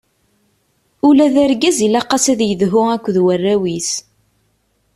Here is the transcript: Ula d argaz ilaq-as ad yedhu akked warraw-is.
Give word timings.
Ula 1.07 1.25
d 1.33 1.35
argaz 1.43 1.77
ilaq-as 1.85 2.25
ad 2.33 2.41
yedhu 2.49 2.81
akked 2.95 3.15
warraw-is. 3.25 3.91